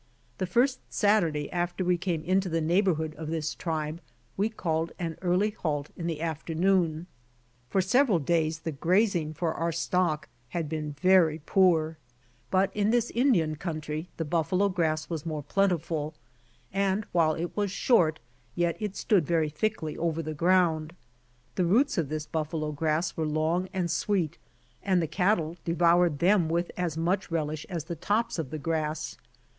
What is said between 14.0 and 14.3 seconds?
27 country the